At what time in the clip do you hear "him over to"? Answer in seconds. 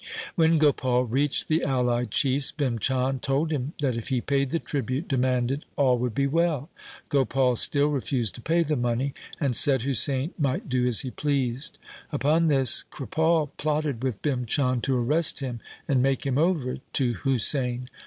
16.25-17.13